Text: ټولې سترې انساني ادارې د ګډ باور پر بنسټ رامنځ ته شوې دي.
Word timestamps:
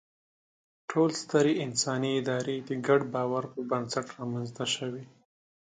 ټولې 0.89 1.15
سترې 1.23 1.53
انساني 1.65 2.11
ادارې 2.21 2.57
د 2.67 2.69
ګډ 2.87 3.01
باور 3.13 3.43
پر 3.51 3.61
بنسټ 3.71 4.05
رامنځ 4.17 4.47
ته 4.57 4.65
شوې 4.75 4.91
دي. 4.95 5.05